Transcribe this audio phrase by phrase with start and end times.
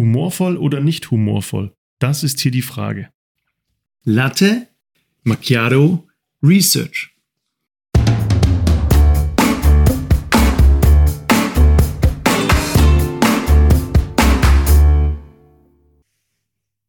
[0.00, 1.74] Humorvoll oder nicht humorvoll?
[1.98, 3.10] Das ist hier die Frage.
[4.02, 4.66] Latte
[5.24, 6.08] Macchiato
[6.42, 7.14] Research.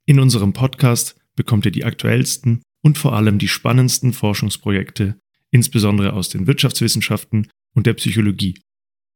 [0.06, 5.20] In unserem Podcast bekommt ihr die aktuellsten und vor allem die spannendsten Forschungsprojekte,
[5.50, 8.58] insbesondere aus den Wirtschaftswissenschaften und der Psychologie.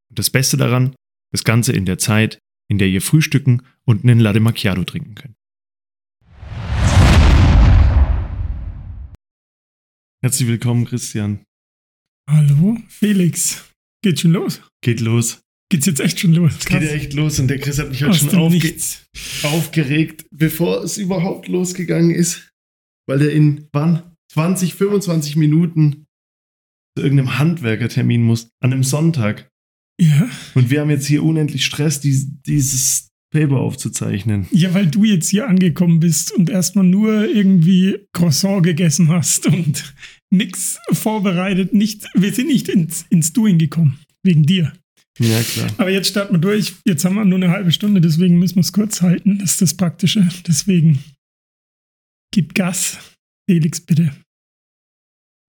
[0.10, 0.94] Und das Beste daran,
[1.32, 5.36] das Ganze in der Zeit, in der ihr frühstücken und einen Latte Macchiato trinken könnt.
[10.24, 11.46] Herzlich willkommen, Christian.
[12.28, 13.72] Hallo, Felix.
[14.04, 14.62] Geht schon los?
[14.82, 15.42] Geht los.
[15.72, 16.66] Geht's jetzt echt schon los?
[16.66, 18.76] Geht ja echt los und der Chris hat mich heute schon aufge
[19.44, 22.50] aufgeregt, bevor es überhaupt losgegangen ist,
[23.08, 24.16] weil er in wann?
[24.32, 26.06] 20, 25 Minuten
[26.98, 29.50] zu irgendeinem Handwerkertermin muss, an einem Sonntag.
[30.00, 30.30] Ja.
[30.56, 34.48] Und wir haben jetzt hier unendlich Stress, dies, dieses Paper aufzuzeichnen.
[34.52, 39.94] Ja, weil du jetzt hier angekommen bist und erstmal nur irgendwie Croissant gegessen hast und
[40.30, 41.74] nichts vorbereitet.
[41.74, 44.74] Nicht, wir sind nicht ins, ins Doing gekommen, wegen dir.
[45.20, 45.70] Ja, klar.
[45.78, 46.76] Aber jetzt starten wir durch.
[46.86, 49.40] Jetzt haben wir nur eine halbe Stunde, deswegen müssen wir es kurz halten.
[49.40, 50.28] Das ist das Praktische.
[50.48, 51.00] Deswegen
[52.34, 52.98] gib Gas.
[53.50, 54.16] Felix, bitte.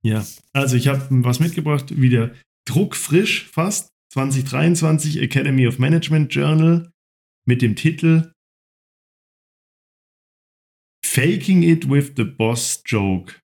[0.05, 2.33] Ja, also ich habe was mitgebracht, wieder
[2.69, 3.91] druckfrisch fast.
[4.13, 6.91] 2023 Academy of Management Journal
[7.47, 8.33] mit dem Titel
[11.05, 13.41] Faking It with the Boss Joke.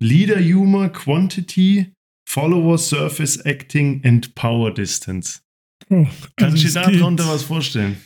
[0.00, 1.92] Leader Humor, Quantity,
[2.26, 5.42] Follower Surface Acting and Power Distance.
[5.90, 6.06] Oh,
[6.36, 7.96] Kannst du es dir darunter was vorstellen?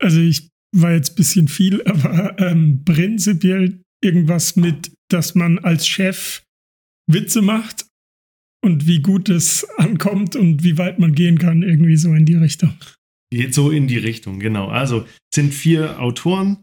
[0.00, 5.86] Also ich war jetzt ein bisschen viel, aber ähm, prinzipiell irgendwas mit, dass man als
[5.86, 6.42] Chef
[7.10, 7.83] Witze macht
[8.64, 12.34] und wie gut es ankommt und wie weit man gehen kann, irgendwie so in die
[12.36, 12.72] Richtung.
[13.30, 14.68] Geht so in die Richtung, genau.
[14.68, 16.58] Also sind vier Autoren,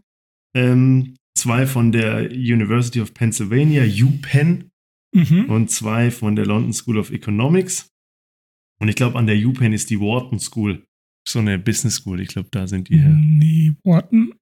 [0.54, 4.68] ähm, zwei von der University of Pennsylvania, UPenn,
[5.14, 5.44] Mhm.
[5.50, 7.90] und zwei von der London School of Economics.
[8.80, 10.84] Und ich glaube, an der UPenn ist die Wharton School.
[11.28, 12.18] So eine Business School.
[12.20, 13.14] Ich glaube, da sind die her.
[13.14, 14.32] Nee, Wharton.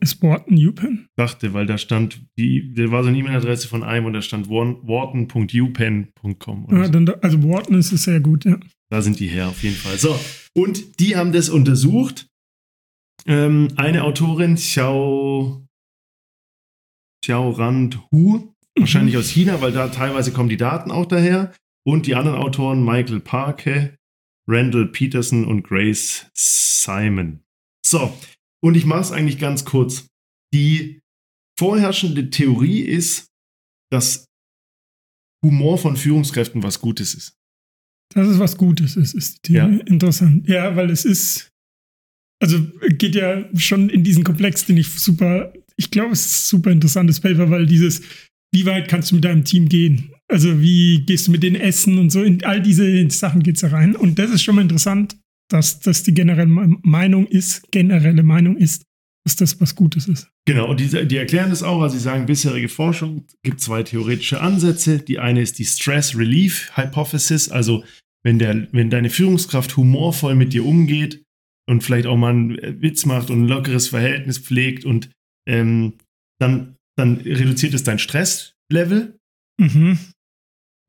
[0.00, 1.08] Ist Wharton Upen?
[1.16, 4.48] Dachte, weil da stand, die, da war so eine E-Mail-Adresse von einem und da stand
[4.48, 6.66] wharton- wharton.upenn.com.
[6.70, 6.88] so.
[6.90, 8.58] dann, da- also Wharton ist es sehr gut, ja.
[8.90, 9.98] Da sind die her, auf jeden Fall.
[9.98, 10.18] So,
[10.54, 12.26] und die haben das untersucht.
[13.26, 15.66] Ähm, eine Autorin, Xiao,
[17.24, 21.52] Xiao Rand Hu, wahrscheinlich aus China, weil da teilweise kommen die Daten auch daher.
[21.86, 23.98] Und die anderen Autoren, Michael Parke,
[24.48, 27.40] Randall Peterson und Grace Simon.
[27.84, 28.12] So,
[28.64, 30.06] und ich mache es eigentlich ganz kurz.
[30.54, 31.00] Die
[31.58, 33.26] vorherrschende Theorie ist,
[33.92, 34.24] dass
[35.44, 37.34] Humor von Führungskräften was Gutes ist.
[38.14, 39.66] Das ist was Gutes, ist, ist die Ja.
[39.66, 40.48] interessant.
[40.48, 41.50] Ja, weil es ist,
[42.42, 46.48] also geht ja schon in diesen Komplex, den ich super, ich glaube, es ist ein
[46.58, 48.00] super interessantes Paper, weil dieses,
[48.52, 50.10] wie weit kannst du mit deinem Team gehen?
[50.28, 53.62] Also wie gehst du mit denen essen und so, in all diese Sachen geht es
[53.62, 53.94] ja rein.
[53.94, 55.16] Und das ist schon mal interessant,
[55.50, 56.48] dass das die generelle
[56.82, 58.84] Meinung ist, generelle Meinung ist,
[59.24, 60.28] dass das was Gutes ist.
[60.46, 64.40] Genau, und die, die erklären das auch, also sie sagen, bisherige Forschung gibt zwei theoretische
[64.40, 64.98] Ansätze.
[64.98, 67.84] Die eine ist die Stress Relief Hypothesis, also
[68.22, 71.22] wenn, der, wenn deine Führungskraft humorvoll mit dir umgeht
[71.66, 75.10] und vielleicht auch mal einen Witz macht und ein lockeres Verhältnis pflegt und
[75.48, 75.94] ähm,
[76.38, 79.18] dann, dann reduziert es dein Stresslevel,
[79.58, 79.98] Mhm.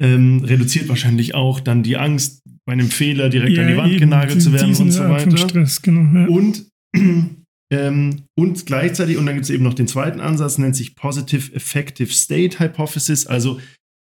[0.02, 4.00] ähm, reduziert wahrscheinlich auch dann die Angst, bei einem Fehler direkt an die Wand eben,
[4.00, 5.38] genagelt zu werden und so weiter.
[5.38, 6.20] Stress, genau.
[6.20, 6.28] Ja.
[6.28, 6.66] Und,
[7.72, 11.53] ähm, und gleichzeitig, und dann gibt es eben noch den zweiten Ansatz, nennt sich Positive
[11.53, 13.59] Effective State Hypothesis, also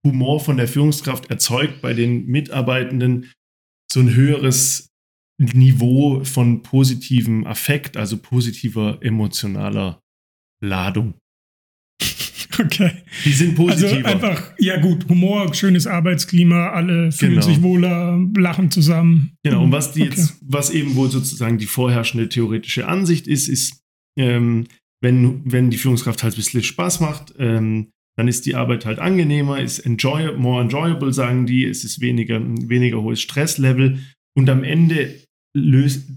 [0.05, 3.31] Humor von der Führungskraft erzeugt bei den Mitarbeitenden
[3.91, 4.89] so ein höheres
[5.39, 10.01] Niveau von positivem Affekt, also positiver emotionaler
[10.63, 11.13] Ladung.
[12.61, 12.91] Okay.
[13.23, 14.05] Die sind Also positiver.
[14.09, 17.45] einfach, ja gut, Humor, schönes Arbeitsklima, alle fühlen Genau.
[17.45, 19.31] sich wohler, lachen zusammen.
[19.43, 20.09] Genau, und was die Okay.
[20.09, 23.79] jetzt, was eben wohl sozusagen die vorherrschende theoretische Ansicht ist, ist,
[24.17, 24.65] ähm,
[25.01, 28.99] wenn, wenn die Führungskraft halt ein bisschen Spaß macht, ähm, dann ist die Arbeit halt
[28.99, 33.99] angenehmer, ist enjoy more enjoyable, sagen die, es ist weniger, weniger hohes Stresslevel
[34.35, 35.15] und am Ende
[35.55, 36.09] löst,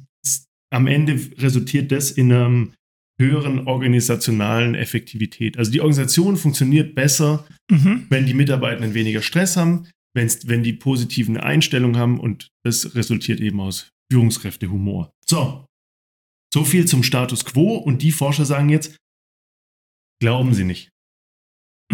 [0.73, 2.73] am Ende resultiert das in einem
[3.23, 5.57] höheren organisationalen Effektivität.
[5.57, 8.07] Also die Organisation funktioniert besser, Mhm.
[8.11, 13.41] wenn die Mitarbeitenden weniger Stress haben, wenn's, wenn die positiven Einstellungen haben und das resultiert
[13.41, 15.13] eben aus Führungskräftehumor.
[15.27, 15.65] So,
[16.53, 18.97] so viel zum Status quo und die Forscher sagen jetzt,
[20.21, 20.91] glauben sie nicht.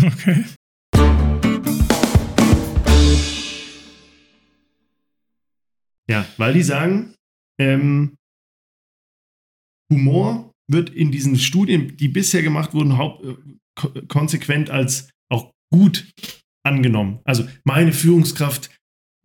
[0.02, 0.44] Okay.
[6.08, 7.14] Ja, weil die sagen,
[7.60, 8.16] ähm,
[9.92, 13.34] Humor wird in diesen Studien, die bisher gemacht wurden, haupt, äh,
[13.74, 16.06] ko konsequent als auch gut
[16.64, 17.20] angenommen.
[17.24, 18.70] Also meine Führungskraft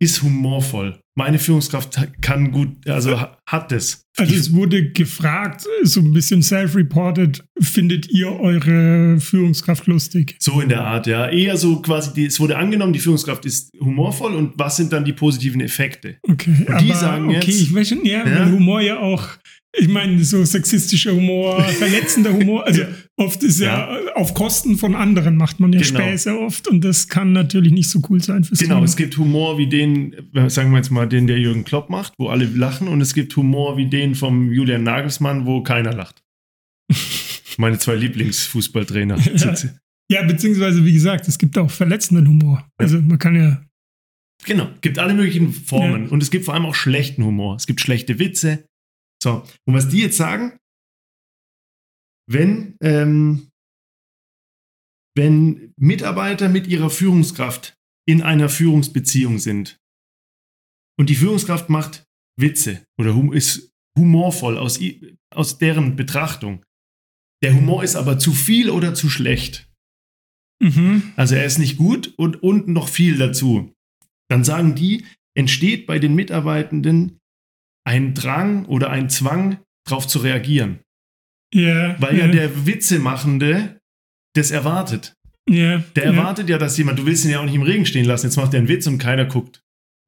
[0.02, 0.98] ist humorvoll.
[1.16, 3.18] Meine Führungskraft kann gut, also
[3.48, 4.02] hat es.
[4.18, 10.36] Also es wurde gefragt, so ein bisschen self-reported, findet ihr eure Führungskraft lustig?
[10.40, 11.28] So in der Art, ja.
[11.28, 15.04] Eher so quasi, die, es wurde angenommen, die Führungskraft ist humorvoll und was sind dann
[15.04, 16.18] die positiven Effekte?
[16.22, 18.50] Okay, Und die aber, sagen okay, jetzt- ich weiß schon, ja, Ja.
[18.50, 19.28] Humor ja auch,
[19.78, 22.88] ich meine, so sexistischer Humor, verletzender Humor, also Ja.
[23.16, 26.00] oft ist ja, auf Kosten von anderen macht man ja Genau.
[26.00, 28.84] Späße oft und das kann natürlich nicht so cool sein fürs Genau, Team.
[28.84, 30.14] es gibt Humor wie den,
[30.48, 33.34] sagen wir jetzt mal, den der Jürgen Klopp macht, wo alle lachen und es gibt
[33.36, 36.22] Humor wie den vom Julian Nagelsmann, wo keiner lacht.
[37.58, 39.18] Meine zwei Lieblingsfußballtrainer.
[39.36, 39.54] Ja.
[40.10, 42.68] Ja, beziehungsweise, wie gesagt, es gibt auch verletzenden Humor.
[42.76, 43.62] Also man kann ja,
[44.44, 46.08] Genau, gibt alle möglichen Formen.
[46.10, 47.56] Und es gibt vor allem auch schlechten Humor.
[47.56, 48.66] Es gibt schlechte Witze.
[49.24, 50.58] So, und was die jetzt sagen,
[52.30, 53.48] wenn, ähm,
[55.16, 57.74] wenn Mitarbeiter mit ihrer Führungskraft
[58.06, 59.78] in einer Führungsbeziehung sind
[60.98, 62.04] und die Führungskraft macht
[62.38, 64.78] Witze oder hum ist humorvoll aus,
[65.34, 66.62] aus deren Betrachtung,
[67.42, 69.72] der Humor ist aber zu viel oder zu schlecht,
[70.62, 71.14] mhm.
[71.16, 73.72] also er ist nicht gut und, und noch viel dazu.
[74.28, 77.20] Dann sagen die, entsteht bei den Mitarbeitenden
[77.86, 80.80] ein Drang oder ein Zwang, darauf zu reagieren.
[81.52, 83.78] ja, Weil ja der Witzemachende
[84.34, 85.14] das erwartet.
[85.48, 88.06] ja, Der erwartet ja, dass jemand, du willst ihn ja auch nicht im Regen stehen
[88.06, 89.60] lassen, jetzt macht er einen Witz und keiner guckt.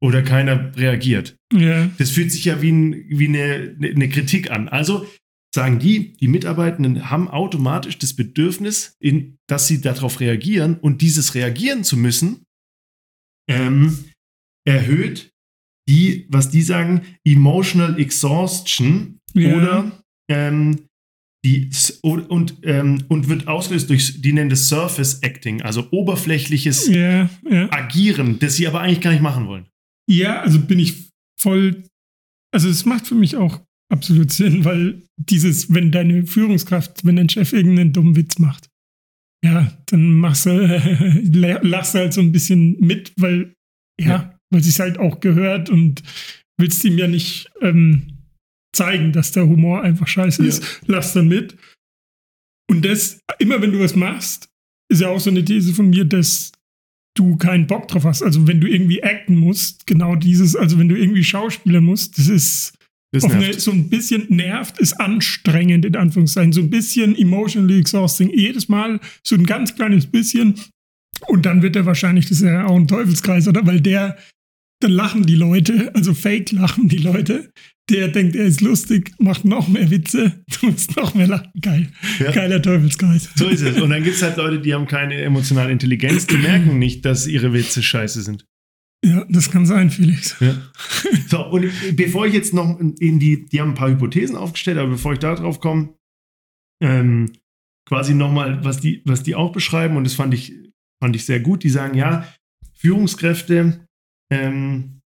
[0.02, 1.37] Oder keiner reagiert.
[1.52, 4.69] ja, Das fühlt sich ja wie, ein, wie eine, eine Kritik an.
[4.69, 5.06] Also
[5.55, 11.34] sagen die, die Mitarbeitenden haben automatisch das Bedürfnis, in, dass sie darauf reagieren und dieses
[11.34, 12.44] reagieren zu müssen,
[13.49, 14.05] ähm,
[14.67, 15.31] erhöht
[15.88, 19.55] die, was die sagen, emotional exhaustion Ja.
[19.56, 20.81] oder ähm,
[21.44, 21.71] die
[22.03, 27.31] und, und, ähm, und wird ausgelöst durch, die nennen das Surface Acting, also oberflächliches ja,
[27.49, 27.71] ja.
[27.73, 29.67] Agieren, das sie aber eigentlich gar nicht machen wollen.
[30.11, 31.11] Ja, also bin ich
[31.41, 31.85] voll.
[32.53, 33.61] Also es macht für mich auch
[33.93, 38.69] absolut Sinn, weil dieses, wenn deine Führungskraft, wenn dein Chef irgendeinen dummen Witz macht,
[39.44, 40.50] ja, dann machst du,
[41.62, 43.55] lachst du halt so ein bisschen mit, weil,
[44.00, 44.36] ja, Ja.
[44.50, 46.02] Weil es halt auch gehört und
[46.58, 48.19] willst ihm ja nicht ähm,
[48.75, 50.48] zeigen, dass der Humor einfach scheiße Ja.
[50.48, 50.81] ist.
[50.87, 51.56] Lass dann mit.
[52.70, 54.48] Und das, immer wenn du was machst,
[54.90, 56.52] ist ja auch so eine These von mir, dass
[57.16, 58.22] du keinen Bock drauf hast.
[58.22, 62.28] Also wenn du irgendwie acten musst, genau dieses, also wenn du irgendwie schauspielern musst, das
[62.28, 62.75] ist
[63.12, 68.31] Das eine, so ein bisschen nervt, ist anstrengend, in Anführungszeichen, so ein bisschen emotionally exhausting.
[68.31, 70.60] Jedes Mal so ein ganz kleines bisschen.
[71.27, 73.67] Und dann wird er wahrscheinlich, das ist ja auch ein Teufelskreis, oder?
[73.67, 74.17] Weil der,
[74.81, 77.51] dann lachen die Leute, also fake lachen die Leute.
[77.89, 81.51] Der denkt, er ist lustig, macht noch mehr Witze, du musst noch mehr lachen.
[81.61, 81.89] Geil.
[82.19, 82.33] Ja.
[82.33, 83.31] Geiler Teufelskreis.
[83.37, 83.81] So ist es.
[83.81, 87.27] Und dann gibt es halt Leute, die haben keine emotionale Intelligenz, die merken nicht, dass
[87.27, 88.45] ihre Witze scheiße sind.
[89.05, 90.37] Ja, das kann sein, Felix.
[90.41, 90.55] Ja.
[91.29, 94.91] So, und bevor ich jetzt noch in die, die haben ein paar Hypothesen aufgestellt, aber
[94.91, 95.95] bevor ich da drauf komme,
[96.83, 97.33] ähm,
[97.89, 100.55] quasi nochmal, was die, was die auch beschreiben, und das fand ich,
[101.02, 102.26] fand ich sehr gut, die sagen, ja,
[102.75, 103.87] Führungskräfte
[104.32, 105.00] ähm,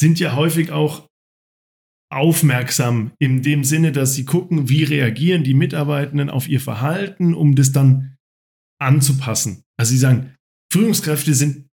[0.00, 1.08] sind ja häufig auch
[2.12, 7.56] aufmerksam in dem Sinne, dass sie gucken, wie reagieren die Mitarbeitenden auf ihr Verhalten, um
[7.56, 8.16] das dann
[8.80, 9.62] anzupassen.
[9.78, 10.34] Also sie sagen,
[10.72, 11.68] Führungskräfte sind,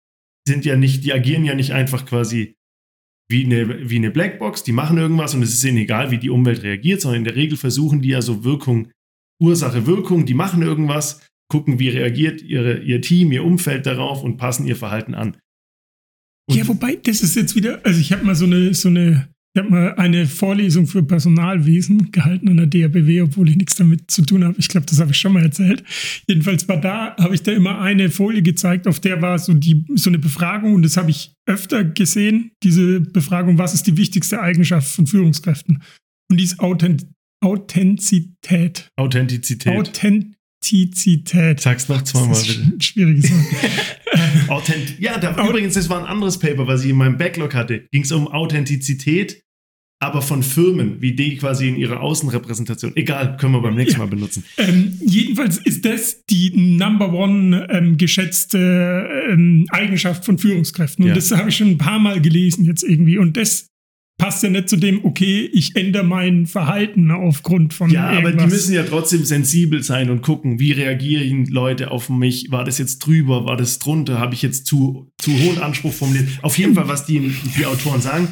[0.47, 2.55] sind ja nicht, die agieren ja nicht einfach quasi
[3.29, 6.29] wie eine, wie eine Blackbox, die machen irgendwas und es ist ihnen egal, wie die
[6.29, 8.91] Umwelt reagiert, sondern in der Regel versuchen die ja so Wirkung,
[9.41, 11.21] Ursache, Wirkung, die machen irgendwas,
[11.51, 15.35] gucken, wie reagiert ihre, ihr Team, ihr Umfeld darauf und passen ihr Verhalten an.
[16.49, 19.27] Und Ja, wobei, das ist jetzt wieder, also ich habe mal so eine, so eine,
[19.53, 24.09] ich habe mal eine Vorlesung für Personalwesen gehalten an der DRBW, obwohl ich nichts damit
[24.09, 24.55] zu tun habe.
[24.59, 25.83] Ich glaube, das habe ich schon mal erzählt.
[26.25, 29.85] Jedenfalls war da, habe ich da immer eine Folie gezeigt, auf der war so die,
[29.95, 34.41] so eine Befragung und das habe ich öfter gesehen, diese Befragung, was ist die wichtigste
[34.41, 35.83] Eigenschaft von Führungskräften?
[36.29, 37.07] Und die ist Authent
[37.43, 38.89] Authentizität.
[38.95, 39.75] Authentizität.
[40.61, 41.59] Authentizität.
[41.59, 42.75] Sag's noch zweimal Das ist bitte.
[42.75, 44.49] ein schwieriges Wort.
[44.49, 47.85] Authent ja, da, übrigens, das war ein anderes Paper, was ich in meinem Backlog hatte.
[47.91, 49.43] Ging es um Authentizität,
[49.99, 52.95] aber von Firmen, wie die quasi in ihrer Außenrepräsentation.
[52.95, 54.05] Egal, können wir beim nächsten Ja.
[54.05, 54.43] Mal benutzen.
[54.57, 61.03] Ähm, jedenfalls ist das die Number One ähm, geschätzte ähm, Eigenschaft von Führungskräften.
[61.05, 61.15] Und Ja.
[61.15, 63.17] das habe ich schon ein paar Mal gelesen jetzt irgendwie.
[63.17, 63.67] Und das
[64.21, 68.45] passt ja nicht zu dem, okay, ich ändere mein Verhalten aufgrund von Ja, aber irgendwas.
[68.45, 72.51] die müssen ja trotzdem sensibel sein und gucken, wie reagieren Leute auf mich.
[72.51, 73.45] War das jetzt drüber?
[73.45, 74.19] War das drunter?
[74.19, 76.29] Habe ich jetzt zu, zu hohen Anspruch formuliert?
[76.43, 78.31] Auf jeden Fall, was die, die Autoren sagen,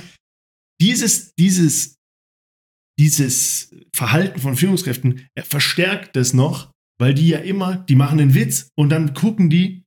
[0.80, 1.96] dieses, dieses,
[3.00, 8.36] dieses Verhalten von Führungskräften er verstärkt das noch, weil die ja immer, die machen einen
[8.36, 9.86] Witz und dann gucken die,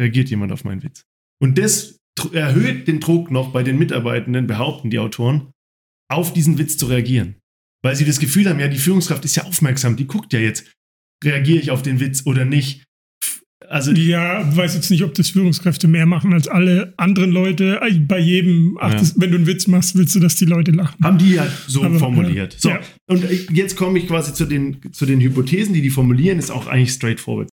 [0.00, 1.04] reagiert jemand auf meinen Witz.
[1.40, 1.99] Und das
[2.32, 5.48] erhöht den Druck noch bei den Mitarbeitenden, behaupten die Autoren,
[6.10, 7.36] auf diesen Witz zu reagieren.
[7.82, 10.70] Weil sie das Gefühl haben, ja, die Führungskraft ist ja aufmerksam, die guckt ja jetzt,
[11.24, 12.84] reagiere ich auf den Witz oder nicht.
[13.68, 17.78] Also, Ja, weiß jetzt nicht, ob das Führungskräfte mehr machen als alle anderen Leute.
[17.82, 21.02] Äh, Bei jedem, achtest, wenn du einen Witz machst, willst du, dass die Leute lachen.
[21.04, 22.54] haben die ja so Aber, formuliert.
[22.54, 22.58] ja.
[22.60, 22.80] So, Ja.
[23.08, 26.50] und äh, jetzt komme ich quasi zu den, zu den Hypothesen, die die formulieren, ist
[26.50, 27.48] auch eigentlich straightforward.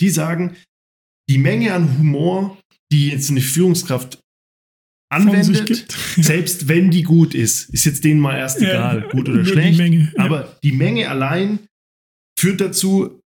[0.00, 0.56] Die sagen,
[1.28, 2.58] die Menge an Humor,
[2.92, 4.20] die jetzt eine Führungskraft
[5.10, 5.92] anwendet, gibt.
[6.16, 9.44] selbst wenn die gut ist, ist jetzt denen mal erst Ja, egal, gut nur oder
[9.44, 9.78] die schlecht.
[9.78, 10.24] Menge, ja.
[10.24, 11.60] Aber die Menge allein
[12.38, 13.20] führt dazu,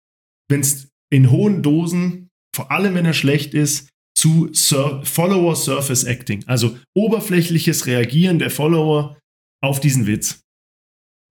[0.50, 6.04] wenn es in hohen Dosen, vor allem wenn er schlecht ist, zu Sur Follower Surface
[6.04, 9.16] Acting, also oberflächliches Reagieren der Follower
[9.62, 10.40] auf diesen Witz.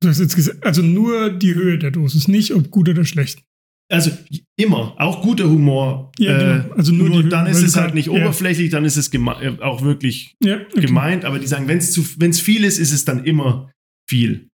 [0.02, 3.44] Du hast jetzt gesagt, also nur die Höhe der Dosis, nicht ob gut oder schlecht.
[3.90, 4.12] Also
[4.60, 6.12] immer, auch guter Humor.
[6.20, 6.76] Ja, äh, genau.
[6.76, 8.12] Also nur nur die- dann ist es halt nicht ja.
[8.14, 9.20] oberflächlich, dann ist es äh,
[9.62, 10.82] auch wirklich Ja, okay.
[10.82, 13.72] gemeint, aber die sagen, wenn es viel ist, ist es dann immer
[14.10, 14.50] viel.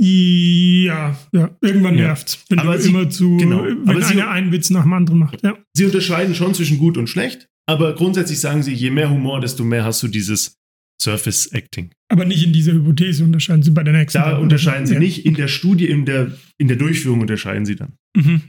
[0.00, 2.06] Ja, ja, irgendwann Ja.
[2.06, 3.64] nervt's, wenn Aber du sie- immer zu, genau.
[3.64, 5.42] wenn Aber einer einen Witz nach dem anderen macht.
[5.42, 5.56] Ja.
[5.74, 9.62] Sie unterscheiden schon zwischen gut und schlecht, aber grundsätzlich sagen sie, je mehr Humor, desto
[9.64, 10.56] mehr hast du dieses
[11.00, 11.90] Surface Acting.
[12.10, 14.18] Aber nicht in dieser Hypothese unterscheiden sie bei der nächsten.
[14.18, 15.00] Da unterscheiden sie ja.
[15.00, 15.26] nicht.
[15.26, 17.94] In der Studie, in der, in der Durchführung unterscheiden sie dann.
[18.16, 18.42] Mhm.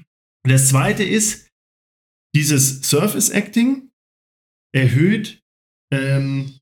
[0.46, 1.50] Das zweite ist,
[2.36, 3.90] dieses Surface Acting
[4.74, 5.40] erhöht
[5.94, 6.58] ähm,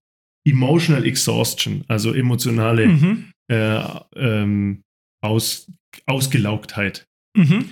[0.47, 3.31] Emotional Exhaustion, also emotionale Mhm.
[3.51, 4.81] äh, ähm,
[5.23, 5.71] Aus,
[6.05, 7.05] Ausgelaugtheit.
[7.35, 7.69] Mhm.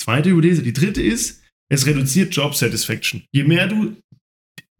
[0.00, 0.62] Zweite Hypothese.
[0.62, 3.24] Die dritte ist, es reduziert Job Satisfaction.
[3.34, 3.96] Je mehr du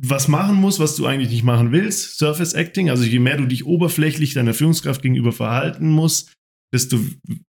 [0.02, 3.46] was machen musst, was du eigentlich nicht machen willst, Surface Acting, also je mehr du
[3.46, 6.32] dich oberflächlich deiner Führungskraft gegenüber verhalten musst,
[6.74, 6.98] desto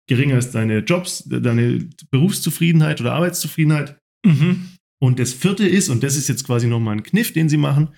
[0.08, 3.98] geringer ist deine Jobs, deine Berufszufriedenheit oder Arbeitszufriedenheit.
[4.26, 4.70] Mhm.
[5.00, 7.94] Und das vierte ist, und das ist jetzt quasi nochmal ein Kniff, den sie machen,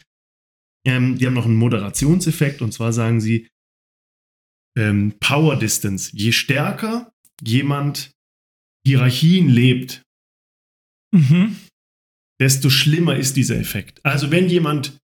[0.86, 3.48] ähm, die haben noch einen Moderationseffekt, und zwar sagen sie
[4.76, 6.10] ähm, Power Distance.
[6.14, 7.12] Je stärker
[7.42, 8.12] jemand
[8.86, 10.02] Hierarchien lebt,
[11.12, 11.56] Mhm.
[12.40, 14.04] desto schlimmer ist dieser Effekt.
[14.04, 14.98] Also wenn jemand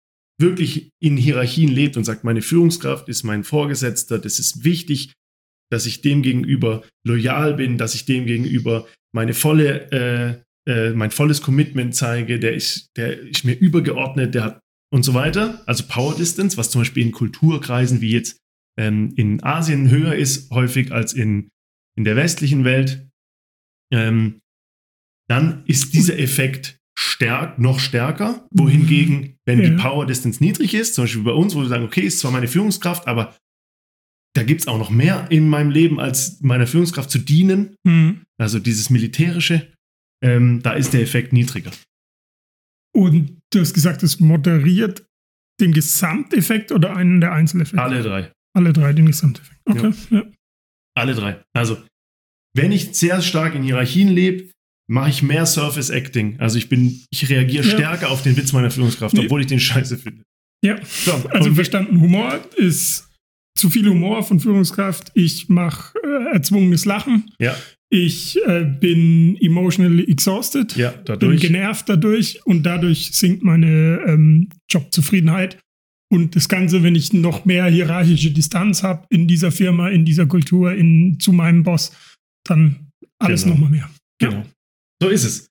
[0.41, 5.13] wirklich in Hierarchien lebt und sagt, meine Führungskraft ist mein Vorgesetzter, das ist wichtig,
[5.73, 9.91] dass ich dem gegenüber loyal bin, dass ich dem gegenüber meine volle,
[10.67, 14.61] äh, äh, mein volles Commitment zeige, der ist, der ist mir übergeordnet, der hat
[14.93, 15.62] und so weiter.
[15.67, 18.37] Also Power Distance, was zum Beispiel in Kulturkreisen wie jetzt
[18.79, 21.49] ähm, in Asien höher ist, häufig als in,
[21.97, 23.09] in der westlichen Welt.
[23.93, 24.41] Ähm,
[25.29, 28.47] dann ist dieser Effekt stärk, noch stärker.
[28.50, 29.69] Wohingegen, wenn Ja.
[29.71, 32.31] die Power Distance niedrig ist, zum Beispiel bei uns, wo wir sagen, okay, ist zwar
[32.31, 33.35] meine Führungskraft, aber
[34.35, 37.77] da gibt es auch noch mehr in meinem Leben, als meiner Führungskraft zu dienen.
[37.85, 38.23] Mhm.
[38.41, 39.73] Also dieses Militärische,
[40.25, 41.71] ähm, da ist der Effekt niedriger.
[42.95, 45.05] Und du hast gesagt, es moderiert
[45.61, 47.83] den Gesamteffekt oder einen der Einzeleffekte?
[47.83, 48.33] Alle drei.
[48.55, 49.61] Alle drei den Gesamteffekt.
[49.67, 49.93] Okay.
[50.11, 50.25] Ja.
[50.95, 51.43] Alle drei.
[51.55, 51.83] Also,
[52.55, 54.51] wenn ich sehr stark in Hierarchien lebe,
[54.91, 56.39] mache ich mehr Surface Acting.
[56.39, 57.71] Also ich bin, ich reagiere Ja.
[57.71, 60.23] stärker auf den Witz meiner Führungskraft, obwohl ich den scheiße finde.
[60.65, 60.79] Ja.
[60.85, 63.09] So, Also verstanden, Humor ist
[63.57, 65.11] zu viel Humor von Führungskraft.
[65.15, 67.31] Ich mache äh, erzwungenes Lachen.
[67.39, 67.57] ja,
[67.91, 70.75] Ich äh, bin emotionally exhausted.
[70.77, 75.59] ja, bin genervt dadurch und dadurch sinkt meine ähm, Jobzufriedenheit.
[76.11, 80.27] Und das Ganze, wenn ich noch mehr hierarchische Distanz habe in dieser Firma, in dieser
[80.27, 81.93] Kultur, in, zu meinem Boss,
[82.45, 83.55] dann alles Genau.
[83.55, 83.91] noch mal mehr.
[84.19, 84.45] Genau.
[85.03, 85.49] So ist es.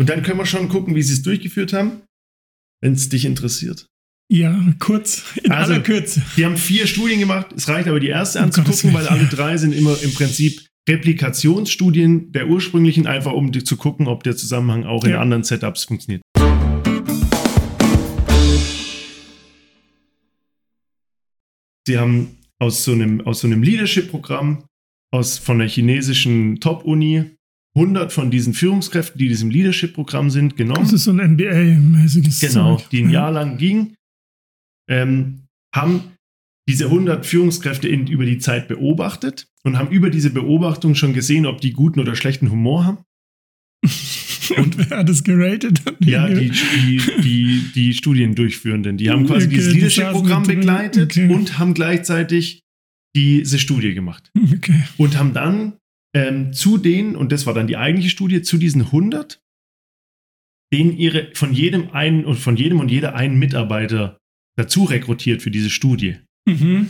[0.00, 2.02] Und dann können wir schon gucken, wie sie es durchgeführt haben,
[2.80, 3.86] wenn es dich interessiert.
[4.34, 6.22] Ja, kurz, in Also- aller Kürze.
[6.38, 7.48] Die haben vier Studien gemacht.
[7.54, 12.32] Es reicht aber die erste Um anzugucken, weil alle drei sind immer im Prinzip Replikationsstudien
[12.32, 15.20] der ursprünglichen, einfach um zu gucken, ob der Zusammenhang auch in Ja.
[15.20, 16.22] anderen Setups funktioniert.
[21.86, 24.64] Sie haben aus so einem, aus so einem Leadership-Programm
[25.12, 27.24] aus, von der chinesischen Top-Uni
[27.76, 30.82] 100 von diesen Führungskräften, die in diesem Leadership-Programm sind, genommen.
[30.82, 33.22] Das ist so ein MBA-mäßiges Genau, die ein Ja.
[33.22, 33.94] Jahr lang ging,
[34.88, 36.12] ähm, haben
[36.68, 41.46] diese 100 Führungskräfte in, über die Zeit beobachtet und haben über diese Beobachtung schon gesehen,
[41.46, 42.98] ob die guten oder schlechten Humor haben.
[44.56, 45.80] Und wer hat das geratet?
[46.00, 51.32] Ja, die, die, die, die Studiendurchführenden, die haben quasi Okay, dieses die Leadership-Programm begleitet okay.
[51.32, 52.60] und haben gleichzeitig
[53.16, 54.30] diese Studie gemacht.
[54.52, 54.84] Okay.
[54.98, 55.78] Und haben dann
[56.14, 59.40] ähm, zu denen, und das war dann die eigentliche Studie, zu diesen 100
[60.72, 64.18] den ihre von jedem einen und von jedem und jeder einen Mitarbeiter
[64.56, 66.16] dazu rekrutiert für diese Studie.
[66.48, 66.88] Mhm.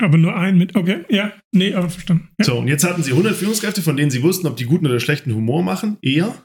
[0.00, 2.28] Aber nur ein mit, okay, ja, nee, aber verstanden.
[2.38, 2.44] Ja.
[2.46, 4.98] So, und jetzt hatten sie 100 Führungskräfte, von denen sie wussten, ob die guten oder
[5.00, 6.42] schlechten Humor machen, eher.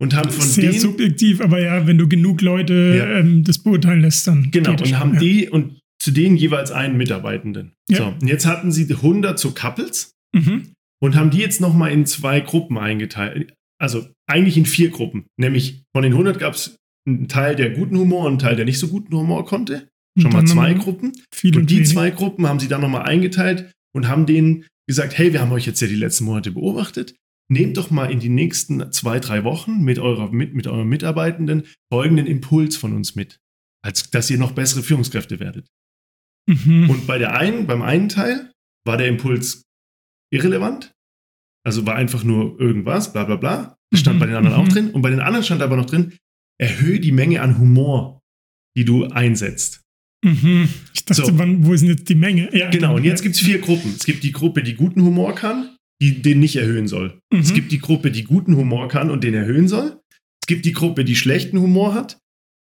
[0.00, 3.18] Und haben von Sehr denen, subjektiv, aber ja, wenn du genug Leute Ja.
[3.18, 4.50] ähm, das beurteilen lässt, dann.
[4.50, 5.20] genau, und schon, haben ja.
[5.20, 7.72] die und zu denen jeweils einen Mitarbeitenden.
[7.90, 10.72] So, und jetzt hatten sie 100 so Couples Mhm.
[11.02, 13.52] und haben die jetzt nochmal in zwei Gruppen eingeteilt.
[13.78, 15.26] Also eigentlich in vier Gruppen.
[15.38, 16.76] Nämlich von den 100 gab es
[17.06, 19.88] einen Teil, der guten Humor und einen Teil, der nicht so guten Humor konnte.
[20.18, 21.12] Schon mal zwei Gruppen.
[21.44, 21.88] Und die wenig.
[21.88, 25.66] zwei Gruppen haben sie dann nochmal eingeteilt und haben denen gesagt, hey, wir haben euch
[25.66, 27.14] jetzt ja die letzten Monate beobachtet.
[27.48, 31.64] Nehmt doch mal in die nächsten zwei, drei Wochen mit, eurer, mit, mit euren Mitarbeitenden
[31.92, 33.38] folgenden Impuls von uns mit.
[33.82, 35.68] Als dass ihr noch bessere Führungskräfte werdet.
[36.46, 36.90] Mhm.
[36.90, 38.52] Und bei der einen, beim einen Teil
[38.84, 39.62] war der Impuls
[40.32, 40.92] irrelevant.
[41.64, 43.76] Also war einfach nur irgendwas, bla bla bla.
[43.90, 44.62] Das stand Mhm, bei den anderen mhm.
[44.62, 44.90] auch drin.
[44.90, 46.16] Und bei den anderen stand aber noch drin,
[46.60, 48.20] erhöhe die Menge an Humor,
[48.76, 49.82] die du einsetzt.
[50.24, 50.68] Mhm.
[50.94, 51.38] Ich dachte, So.
[51.38, 52.54] wann, wo ist denn jetzt die Menge?
[52.56, 53.94] Ja, Genau, und jetzt gibt es vier Gruppen.
[53.96, 57.18] Es gibt die Gruppe, die guten Humor kann, die den nicht erhöhen soll.
[57.32, 57.40] Mhm.
[57.40, 60.00] Es gibt die Gruppe, die guten Humor kann und den erhöhen soll.
[60.42, 62.18] Es gibt die Gruppe, die schlechten Humor hat,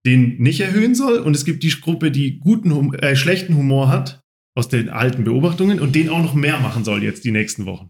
[0.06, 1.20] den nicht erhöhen soll.
[1.20, 4.22] Und es gibt die Gruppe, die guten, äh, schlechten Humor hat,
[4.58, 7.90] aus den alten Beobachtungen und den auch noch mehr machen soll jetzt die nächsten Wochen.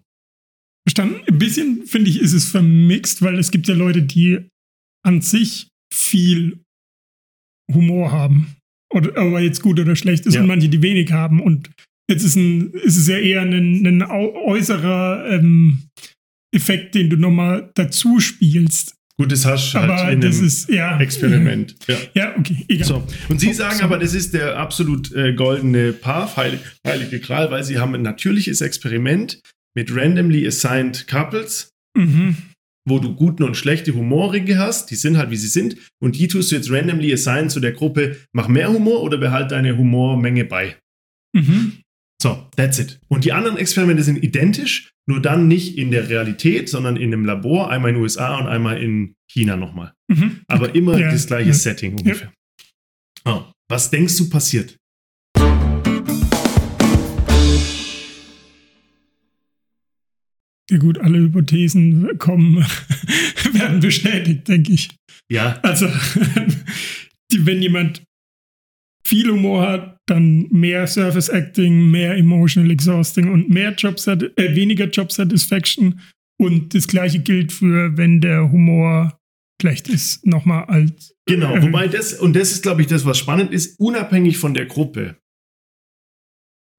[0.87, 1.21] Verstanden?
[1.27, 4.49] Ein bisschen, finde ich, ist es vermixt, weil es gibt ja Leute, die
[5.03, 5.69] an sich
[6.15, 6.63] viel
[7.73, 8.55] Humor haben.
[8.93, 10.41] Oder, aber jetzt gut oder schlecht ist Ja.
[10.41, 11.41] und manche, die wenig haben.
[11.41, 11.71] Und
[12.09, 15.83] jetzt ist, ein, ist es ja eher ein, ein äußerer ähm,
[16.55, 18.95] Effekt, den du nochmal dazu spielst.
[19.17, 20.99] Gut, das hast du halt aber in das ist, ja.
[20.99, 21.75] Experiment.
[21.87, 21.97] Ja.
[22.13, 22.87] Ja, okay, egal.
[22.87, 23.07] So.
[23.29, 23.85] Und Sie sagen sorry.
[23.85, 28.01] aber, das ist der absolut äh, goldene Paar, heilig, heilige Gral, weil Sie haben ein
[28.01, 29.41] natürliches Experiment
[29.75, 32.35] mit randomly assigned couples, Mhm.
[32.87, 36.27] Wo du guten und schlechte Humorige hast, die sind halt wie sie sind, und die
[36.27, 40.45] tust du jetzt randomly assignen zu der Gruppe, mach mehr Humor oder behalt deine Humormenge
[40.45, 40.77] bei.
[41.35, 41.81] Mhm.
[42.21, 42.99] So, that's it.
[43.07, 47.25] Und die anderen Experimente sind identisch, nur dann nicht in der Realität, sondern in einem
[47.25, 49.93] Labor, einmal in den USA und einmal in China nochmal.
[50.07, 50.41] Mhm.
[50.47, 51.53] Aber immer Ja, das gleiche ja.
[51.53, 52.31] Setting ungefähr.
[53.25, 54.77] Oh, was denkst du passiert?
[60.69, 62.57] Ja gut, alle Hypothesen kommen,
[63.53, 64.89] werden bestätigt, denke ich.
[65.29, 65.87] Ja, Also,
[67.37, 68.03] wenn jemand
[69.05, 74.85] viel Humor hat, dann mehr Surface Acting, mehr Emotional Exhausting und mehr Job äh, weniger
[74.85, 75.99] Job Satisfaction.
[76.37, 79.17] Und das gleiche gilt für, wenn der Humor
[79.61, 81.13] schlecht ist, nochmal als.
[81.27, 81.55] genau.
[81.55, 84.65] äh, Wobei das, und das ist, glaube ich, das, was spannend ist, unabhängig von der
[84.65, 85.17] Gruppe,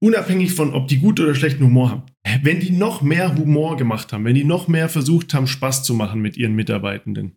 [0.06, 2.02] unabhängig von, ob die gut oder schlechten Humor haben,
[2.42, 5.94] wenn die noch mehr Humor gemacht haben, wenn die noch mehr versucht haben, Spaß zu
[5.94, 7.36] machen mit ihren Mitarbeitenden,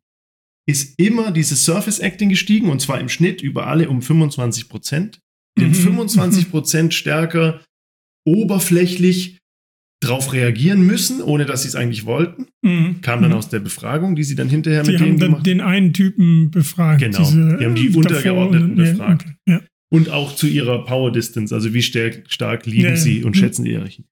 [0.68, 5.20] ist immer dieses Surface Acting gestiegen und zwar im Schnitt über alle um 25 Prozent.
[5.60, 5.74] Den Mhm.
[5.76, 7.62] 25 Prozent stärker
[8.28, 9.38] oberflächlich
[10.02, 12.46] drauf reagieren müssen, ohne dass sie es eigentlich wollten.
[12.62, 13.02] Mhm.
[13.02, 13.38] Kam dann Mhm.
[13.38, 15.92] aus der Befragung, die sie dann hinterher Die mit haben denen dann gemacht den einen
[15.94, 17.02] Typen befragt.
[17.02, 19.26] Genau, die haben die äh, Untergeordneten davor und- ja, befragt.
[19.26, 23.24] okay, Ja, Und auch zu ihrer Power Distance, also wie stark, stark lieben Ja, sie
[23.24, 23.40] und Mhm.
[23.40, 24.06] schätzen die Hierarchie.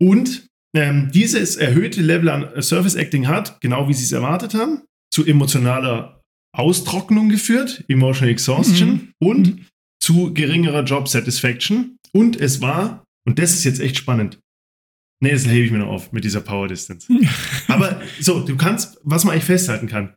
[0.00, 4.82] Und ähm, dieses erhöhte Level an Surface Acting hat, genau wie sie es erwartet haben,
[5.12, 6.20] zu emotionaler
[6.54, 9.12] Austrocknung geführt, Emotional Exhaustion Mhm.
[9.20, 9.66] und Mhm.
[10.02, 11.96] zu geringerer Job Satisfaction.
[12.12, 14.38] Und es war, und das ist jetzt echt spannend,
[15.22, 17.08] nee, das hebe ich mir noch auf mit dieser Power Distance.
[17.68, 20.14] Aber so, du kannst, was man eigentlich festhalten kann,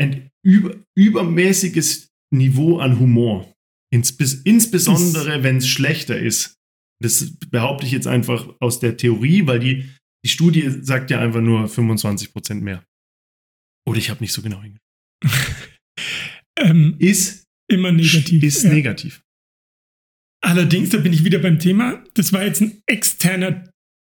[0.00, 3.52] ein über, übermäßiges Niveau an Humor,
[3.92, 6.54] Insbes insbesondere wenn es schlechter ist.
[7.02, 9.90] Das behaupte ich jetzt einfach aus der Theorie, weil die,
[10.24, 12.84] die Studie sagt ja einfach nur 25% mehr.
[13.86, 14.80] Oder ich habe nicht so genau hingeschaut.
[16.58, 18.42] ähm, Ist, immer negativ.
[18.42, 18.72] ist ja.
[18.72, 19.22] negativ.
[20.42, 23.70] Allerdings, da bin ich wieder beim Thema, das war jetzt ein externer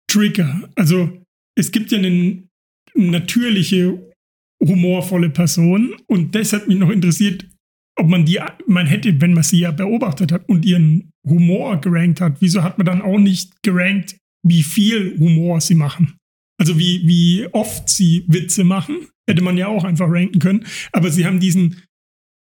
[0.09, 0.69] Trigger.
[0.75, 1.23] Also
[1.57, 2.47] es gibt ja eine
[2.95, 4.11] natürliche,
[4.63, 7.47] humorvolle Person und das hat mich noch interessiert,
[7.99, 12.21] ob man die, man hätte, wenn man sie ja beobachtet hat und ihren Humor gerankt
[12.21, 16.15] hat, wieso hat man dann auch nicht gerankt, wie viel Humor sie machen?
[16.59, 20.65] Also wie, wie oft sie Witze machen, hätte man ja auch einfach ranken können.
[20.91, 21.81] Aber sie haben diesen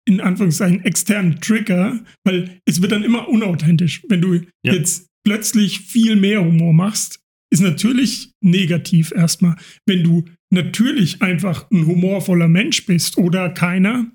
[0.08, 4.02] in Anführungszeichen externen Trigger, weil es wird dann immer unauthentisch.
[4.08, 4.34] Wenn du
[4.64, 4.72] Ja.
[4.74, 7.20] jetzt plötzlich viel mehr Humor machst,
[7.52, 9.56] ist natürlich negativ erstmal.
[9.86, 14.10] Wenn du natürlich einfach ein humorvoller Mensch bist oder keiner,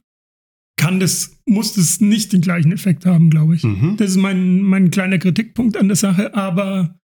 [0.86, 3.63] kann das, muss das nicht den gleichen Effekt haben, glaube ich.
[3.63, 3.98] Mhm.
[3.98, 7.00] Das ist mein, mein kleiner Kritikpunkt an der Sache, aber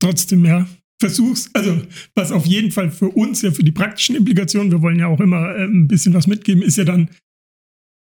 [0.00, 0.68] trotzdem, ja.
[1.00, 1.82] versuch's, also
[2.14, 5.20] was auf jeden Fall für uns ja für die praktischen Implikationen, wir wollen ja auch
[5.20, 7.10] immer äh, ein bisschen was mitgeben, ist ja dann,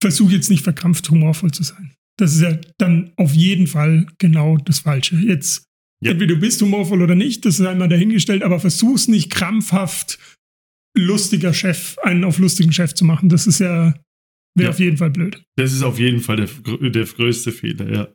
[0.02, 1.92] versuch jetzt nicht verkrampft humorvoll zu sein.
[2.18, 5.16] Das ist ja dann auf jeden Fall genau das Falsche.
[5.16, 5.64] Jetzt,
[6.02, 6.12] Ja.
[6.12, 10.18] entweder du bist humorvoll oder nicht, das ist einmal dahingestellt, aber versuch's nicht krampfhaft
[10.96, 13.28] lustiger Chef, einen auf lustigen Chef zu machen.
[13.28, 13.94] Das ist ja,
[14.54, 14.70] wäre Ja.
[14.70, 15.42] auf jeden Fall blöd.
[15.56, 18.08] Das ist auf jeden Fall der, der größte Fehler, ja.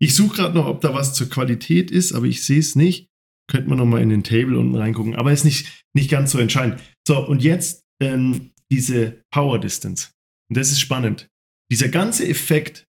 [0.00, 3.08] Ich suche gerade noch, ob da was zur Qualität ist, aber ich sehe es nicht.
[3.50, 6.38] Könnte man noch mal in den Table unten reingucken, aber ist nicht, nicht ganz so
[6.38, 6.80] entscheidend.
[7.06, 10.10] So, und jetzt ähm, diese Power Distance.
[10.48, 11.28] Und das ist spannend.
[11.70, 12.84] Dieser ganze Effekt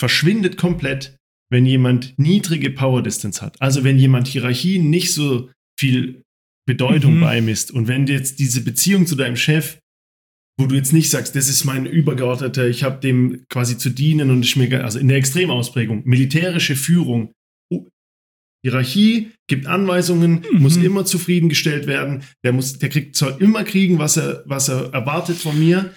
[0.00, 1.16] verschwindet komplett,
[1.50, 3.60] wenn jemand niedrige Power Distance hat.
[3.60, 6.22] Also wenn jemand Hierarchien nicht so viel
[6.66, 7.20] Bedeutung Mhm.
[7.20, 9.78] beimisst und wenn jetzt diese Beziehung zu deinem Chef
[10.58, 14.30] wo du jetzt nicht sagst, das ist mein Übergeordneter, ich habe dem quasi zu dienen
[14.30, 17.32] und ich mir, also in der Extremausprägung, militärische Führung,
[18.64, 20.60] Hierarchie, gibt Anweisungen, Mhm.
[20.60, 24.92] muss immer zufriedengestellt werden, der muss, der kriegt, soll immer kriegen, was er, was er
[24.92, 25.94] erwartet von mir.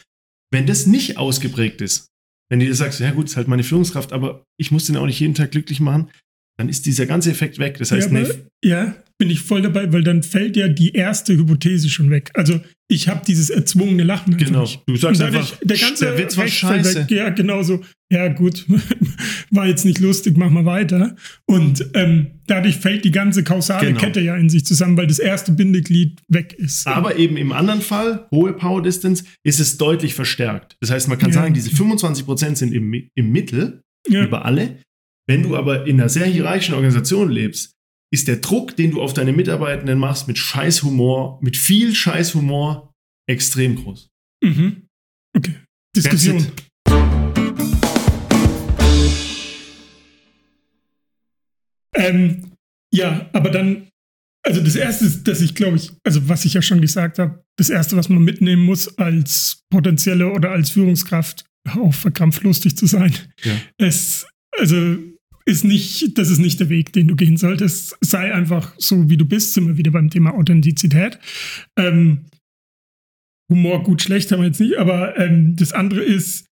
[0.54, 2.08] Wenn das nicht ausgeprägt ist,
[2.52, 5.08] wenn du dir sagst, ja gut, ist halt meine Führungskraft, aber ich muss den auch
[5.08, 6.12] nicht jeden Tag glücklich machen,
[6.60, 7.78] dann ist dieser ganze Effekt weg.
[7.80, 10.94] Das heißt, ja, nee, aber, ja, bin ich voll dabei, weil dann fällt ja die
[10.94, 12.32] erste Hypothese schon weg.
[12.34, 14.36] Also ich habe dieses erzwungene Lachen.
[14.36, 14.68] Genau.
[14.88, 17.00] Du sagst einfach, der ganze der Witz war fällt scheiße.
[17.02, 17.12] Weg.
[17.12, 17.82] Ja, genau so.
[18.12, 18.66] Ja, gut,
[19.52, 21.16] war jetzt nicht lustig, mach mal weiter.
[21.46, 24.00] Und ähm, dadurch fällt die ganze kausale Genau.
[24.00, 26.88] Kette ja in sich zusammen, weil das erste Bindeglied weg ist.
[26.88, 30.78] Aber eben im anderen Fall, hohe Power Distance, ist es deutlich verstärkt.
[30.82, 31.36] Das heißt, man kann Ja.
[31.36, 34.24] sagen, diese 25% sind im, im Mittel ja.
[34.24, 34.80] über alle.
[35.28, 37.76] Wenn du aber in einer sehr hierarchischen Organisation lebst,
[38.14, 42.94] ist der Druck, den du auf deine Mitarbeitenden machst, mit Scheißhumor, mit viel Scheißhumor,
[43.28, 44.10] extrem groß.
[44.44, 44.88] Mhm.
[45.36, 45.56] Okay.
[45.96, 46.48] Diskussion.
[51.96, 52.52] Ähm,
[52.94, 53.88] ja, aber dann,
[54.46, 57.44] also das erste ist, dass ich glaube ich, also was ich ja schon gesagt habe,
[57.58, 62.88] das erste, was man mitnehmen muss als potenzielle oder als Führungskraft, auch verkrampft lustig zu
[62.88, 63.14] sein.
[63.44, 63.54] Ja.
[63.78, 64.26] Es,
[64.58, 64.98] also
[65.46, 67.98] ist nicht, das ist nicht der Weg, den du gehen solltest.
[68.02, 71.20] Sei einfach so, wie du bist, sind wir wieder beim Thema Authentizität.
[71.78, 72.26] Ähm,
[73.52, 76.46] Humor gut, schlecht haben wir jetzt nicht, aber ähm, das andere ist,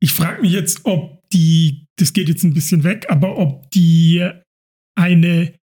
[0.00, 4.28] ich frage mich jetzt, ob die, das geht jetzt ein bisschen weg, aber ob die
[4.94, 5.57] eine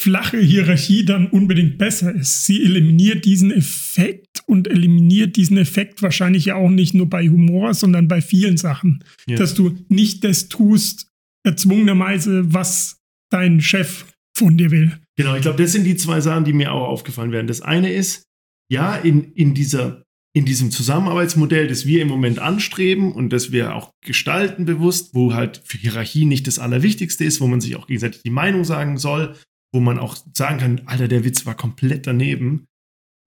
[0.00, 2.46] flache Hierarchie dann unbedingt besser ist.
[2.46, 7.74] Sie eliminiert diesen Effekt und eliminiert diesen Effekt wahrscheinlich ja auch nicht nur bei Humor,
[7.74, 9.04] sondern bei vielen Sachen.
[9.28, 9.36] Ja.
[9.36, 11.08] Dass du nicht das tust,
[11.44, 12.98] erzwungenerweise, was
[13.30, 14.06] dein Chef
[14.36, 14.98] von dir will.
[15.16, 17.48] Genau, ich glaube, das sind die zwei Sachen, die mir auch aufgefallen werden.
[17.48, 18.22] Das eine ist,
[18.70, 23.74] ja, in, in, dieser, in diesem Zusammenarbeitsmodell, das wir im Moment anstreben und das wir
[23.74, 27.88] auch gestalten bewusst, wo halt für Hierarchie nicht das Allerwichtigste ist, wo man sich auch
[27.88, 29.34] gegenseitig die Meinung sagen soll,
[29.72, 32.66] wo man auch sagen kann, Alter, der Witz war komplett daneben.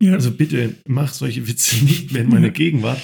[0.01, 0.13] Ja.
[0.13, 2.49] Also bitte mach solche Witze nicht mehr in meiner.
[2.49, 3.01] Gegenwart.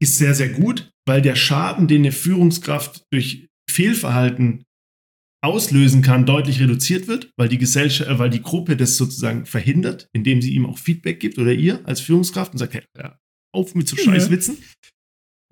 [0.00, 4.64] Ist sehr, sehr gut, weil der Schaden, den eine Führungskraft durch Fehlverhalten
[5.42, 10.08] auslösen kann, deutlich reduziert wird, weil die Gesellschaft, äh, weil die Gruppe das sozusagen verhindert,
[10.12, 12.84] indem sie ihm auch Feedback gibt oder ihr als Führungskraft und sagt, hey,
[13.52, 14.04] auf mit so Ja.
[14.04, 14.58] Scheißwitzen.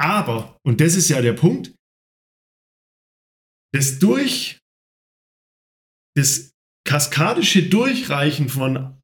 [0.00, 1.74] Aber, und das ist ja der Punkt,
[3.74, 4.61] das durch
[6.14, 6.52] das
[6.84, 8.96] kaskadische Durchreichen von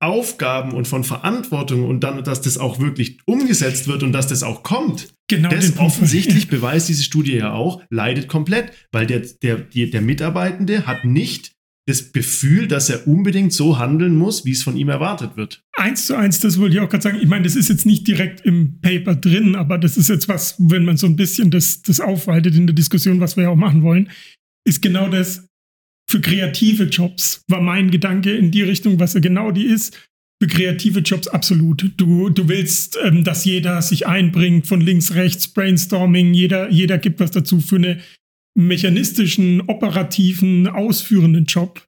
[0.00, 4.44] Aufgaben und von Verantwortung und dann, dass das auch wirklich umgesetzt wird und dass das
[4.44, 9.56] auch kommt, genau das offensichtlich beweist diese Studie ja auch, leidet komplett, weil der, der,
[9.56, 11.52] der Mitarbeitende hat nicht
[11.88, 15.64] das Gefühl, dass er unbedingt so handeln muss, wie es von ihm erwartet wird.
[15.74, 17.18] Eins zu eins, das wollte ich auch gerade sagen.
[17.20, 20.54] Ich meine, das ist jetzt nicht direkt im Paper drin, aber das ist jetzt was,
[20.58, 23.56] wenn man so ein bisschen das, das aufweitet in der Diskussion, was wir ja auch
[23.56, 24.10] machen wollen,
[24.66, 25.47] ist genau das
[26.08, 30.08] für kreative Jobs, war mein Gedanke in die Richtung, was ja genau die ist.
[30.40, 31.92] Für kreative Jobs absolut.
[31.96, 37.20] Du, du willst, ähm, dass jeder sich einbringt von links, rechts, Brainstorming, jeder, jeder gibt
[37.20, 38.00] was dazu für einen
[38.56, 41.86] mechanistischen, operativen, ausführenden Job.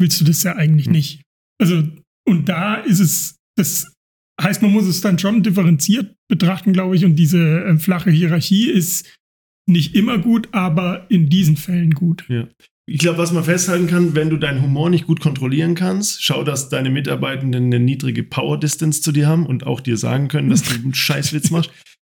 [0.00, 0.92] Willst du das ja eigentlich Hm.
[0.92, 1.22] nicht.
[1.60, 1.82] Also,
[2.26, 3.92] und da ist es, das
[4.40, 8.70] heißt, man muss es dann schon differenziert betrachten, glaube ich, und diese äh, flache Hierarchie
[8.70, 9.12] ist
[9.66, 12.28] nicht immer gut, aber in diesen Fällen gut.
[12.90, 16.42] Ich glaube, was man festhalten kann, wenn du deinen Humor nicht gut kontrollieren kannst, schau,
[16.42, 20.48] dass deine Mitarbeitenden eine niedrige Power Distance zu dir haben und auch dir sagen können,
[20.48, 21.70] dass du einen Scheißwitz machst.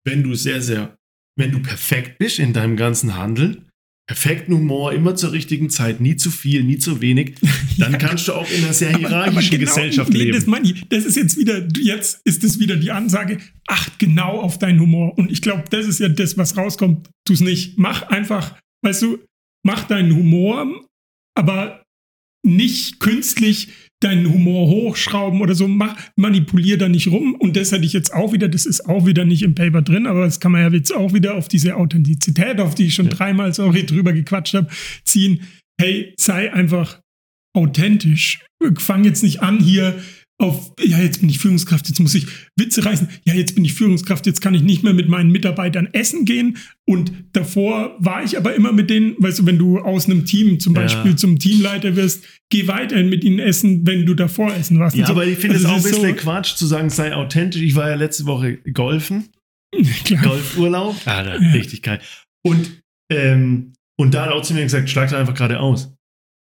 [0.05, 0.97] Wenn du sehr, sehr,
[1.39, 3.65] wenn du perfekt bist in deinem ganzen Handeln,
[4.07, 7.37] perfekten Humor, immer zur richtigen Zeit, nie zu viel, nie zu wenig,
[7.79, 7.99] dann Ja.
[7.99, 10.33] kannst du auch in einer sehr Aber- aber hierarchischen genau, Gesellschaft leben.
[10.33, 14.59] Das, ich, das ist jetzt wieder, jetzt ist es wieder die Ansage, acht genau auf
[14.59, 15.17] deinen Humor.
[15.17, 17.09] Und ich glaube, das ist ja das, was rauskommt.
[17.27, 17.79] Tu es nicht.
[17.79, 19.19] Mach einfach, weißt du,
[19.65, 20.87] mach deinen Humor,
[21.37, 21.83] aber
[22.45, 23.69] nicht künstlich
[24.01, 27.35] deinen Humor hochschrauben oder so, mach, manipulier da nicht rum.
[27.35, 30.07] Und das hätte ich jetzt auch wieder, das ist auch wieder nicht im Paper drin,
[30.07, 33.07] aber das kann man ja jetzt auch wieder auf diese Authentizität, auf die ich schon
[33.07, 33.13] ja.
[33.13, 34.69] dreimal, sorry, drüber gequatscht habe,
[35.05, 35.41] ziehen.
[35.81, 37.01] Hey, sei einfach
[37.57, 38.41] authentisch.
[38.79, 40.01] Fang jetzt nicht an, hier
[40.41, 43.75] auf, ja, jetzt bin ich Führungskraft, jetzt muss ich Witze reißen, ja, jetzt bin ich
[43.75, 46.59] Führungskraft, jetzt kann ich nicht mehr mit meinen Mitarbeitern essen gehen.
[46.87, 50.61] Und davor war ich aber immer mit denen, weißt du, wenn du aus einem Team
[50.61, 51.17] zum Beispiel ja.
[51.17, 54.97] zum Teamleiter wirst, geh weiterhin mit ihnen essen, wenn du davor essen warst.
[54.97, 55.13] Ja, so.
[55.13, 57.63] aber ich finde es also auch ein bisschen so Quatsch zu sagen, sei authentisch.
[57.63, 59.31] Ich war ja letzte Woche golfen.
[60.05, 60.23] Klar.
[60.23, 60.97] Golfurlaub.
[61.05, 61.33] Ah, ja.
[61.53, 62.01] richtig geil.
[62.47, 65.93] Und, ähm, und da hat auch zu mir gesagt, schlag doch einfach geradeaus.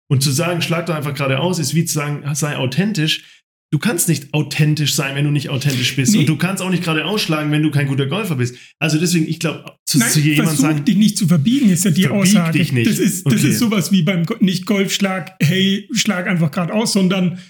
[0.09, 3.36] Und zu sagen, schlag doch einfach geradeaus, ist wie zu sagen, sei authentisch
[3.73, 6.13] Du kannst nicht authentisch sein, wenn du nicht authentisch bist.
[6.13, 6.21] Nee.
[6.21, 8.57] Und du kannst auch nicht gerade ausschlagen, wenn du kein guter Golfer bist.
[8.79, 10.85] Also deswegen, ich glaube, zu, Nein, zu jemandem sagen.
[10.85, 12.59] dich nicht zu verbiegen, ist ja die Aussage.
[12.59, 12.89] Dich nicht.
[12.89, 13.49] Das ist, das okay.
[13.49, 17.41] ist sowas wie beim nicht Golfschlag, hey, schlag einfach gerade aus, sondern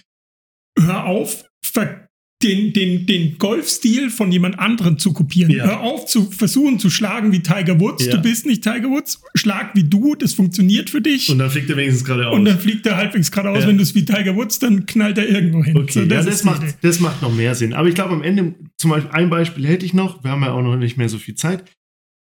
[0.79, 2.06] hör auf, ver
[2.43, 5.51] den, den, den Golfstil von jemand anderem zu kopieren.
[5.51, 5.65] Ja.
[5.65, 8.05] Hör auf zu versuchen zu schlagen wie Tiger Woods.
[8.05, 8.17] Ja.
[8.17, 9.23] Du bist nicht Tiger Woods.
[9.35, 11.31] Schlag wie du, das funktioniert für dich.
[11.31, 12.37] Und dann fliegt er wenigstens gerade aus.
[12.37, 13.63] Und dann fliegt er halbwegs gerade aus.
[13.63, 13.69] Ja.
[13.69, 15.79] Wenn du es wie Tiger Woods, dann knallt er irgendwo hin.
[15.79, 17.73] Okay, so, das, ja, das, macht, das macht noch mehr Sinn.
[17.73, 20.53] Aber ich glaube, am Ende, zum Beispiel ein Beispiel hätte ich noch, wir haben ja
[20.53, 21.65] auch noch nicht mehr so viel Zeit.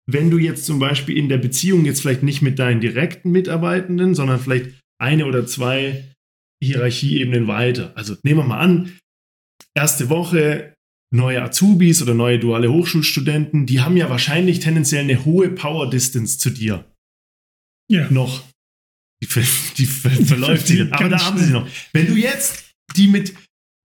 [0.10, 4.16] Wenn du jetzt zum Beispiel in der Beziehung jetzt vielleicht nicht mit deinen direkten Mitarbeitenden,
[4.16, 6.06] sondern vielleicht eine oder zwei
[6.64, 7.92] Hierarchieebenen weiter.
[7.96, 8.92] Also nehmen wir mal an,
[9.76, 10.74] erste Woche
[11.14, 16.38] neue Azubis oder neue duale Hochschulstudenten, die haben ja wahrscheinlich tendenziell eine hohe Power Distance
[16.40, 16.86] zu dir.
[17.90, 18.10] Ja.
[18.10, 18.44] Noch.
[19.24, 19.28] Die,
[19.78, 20.94] die verläuft sich.
[20.94, 21.68] Aber da haben sie noch.
[21.94, 23.34] Wenn du jetzt die mit,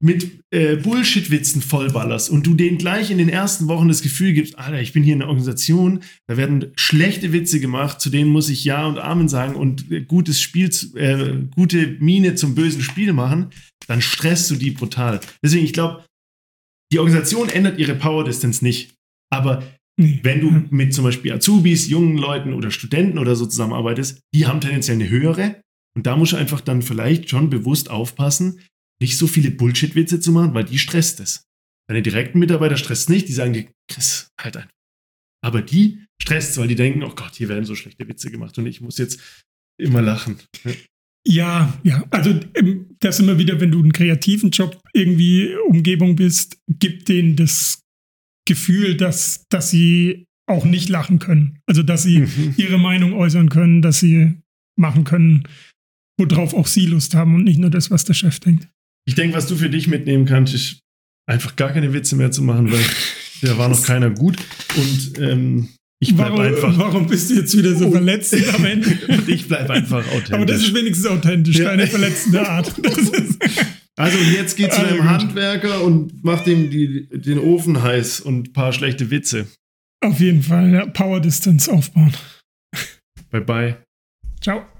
[0.03, 4.59] mit äh, Bullshit-Witzen vollballerst und du denen gleich in den ersten Wochen das Gefühl gibst,
[4.59, 8.49] Alter, ich bin hier in einer Organisation, da werden schlechte Witze gemacht, zu denen muss
[8.49, 13.13] ich Ja und Amen sagen und äh, gutes Spiel, äh, gute Miene zum bösen Spiel
[13.13, 13.51] machen,
[13.87, 15.21] dann stresst du die brutal.
[15.45, 16.05] Deswegen, ich glaube,
[16.93, 18.95] die Organisation ändert ihre Power Distance nicht.
[19.33, 19.63] Aber
[19.99, 24.61] wenn du mit zum Beispiel Azubis, jungen Leuten oder Studenten oder so zusammenarbeitest, die haben
[24.61, 25.61] tendenziell eine höhere.
[25.97, 28.61] Und da musst du einfach dann vielleicht schon bewusst aufpassen,
[29.01, 31.47] nicht so viele Bullshit-Witze zu machen, weil die stresst es.
[31.89, 34.71] Deine direkten Mitarbeiter stresst nicht, die sagen dir, Chris, halt einfach.
[35.43, 38.67] Aber die stresst, weil die denken, oh Gott, hier werden so schlechte Witze gemacht und
[38.67, 39.45] ich muss jetzt
[39.79, 40.39] immer lachen.
[41.27, 42.05] Ja, ja.
[42.11, 47.37] Also ähm, das immer wieder, wenn du einen kreativen Job irgendwie Umgebung bist, gibt denen
[47.37, 47.83] das
[48.47, 51.59] Gefühl, dass, dass sie auch nicht lachen können.
[51.67, 52.55] Also dass sie mhm.
[52.57, 54.41] ihre Meinung äußern können, dass sie
[54.79, 55.45] machen können,
[56.19, 58.69] worauf auch sie Lust haben und nicht nur das, was der Chef denkt.
[59.07, 60.81] Ich denke, was du für dich mitnehmen kannst, ist
[61.27, 62.85] einfach gar keine Witze mehr zu machen, weil
[63.43, 64.37] da war noch keiner gut.
[64.77, 65.69] Und ähm,
[66.03, 66.79] ich bleib warum, einfach.
[66.79, 67.93] Warum bist du jetzt wieder so oh.
[67.93, 68.99] verletzend am Ende?
[69.27, 70.33] ich bleibe einfach authentisch.
[70.33, 71.71] Aber das ist wenigstens authentisch, ja.
[71.71, 72.73] keine verletzende Art.
[73.97, 78.53] also jetzt geh zu einem Handwerker und mach dem die, den Ofen heiß und ein
[78.53, 79.47] paar schlechte Witze.
[80.03, 80.87] Auf jeden Fall, ja.
[80.87, 82.15] Power Distance aufbauen.
[83.31, 83.77] Bye bye.
[84.41, 84.80] Ciao.